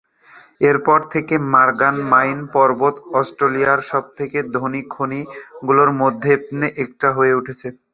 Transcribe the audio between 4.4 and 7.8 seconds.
ধনী খনিগুলোর মধ্যে একটা হয়ে উঠেছে।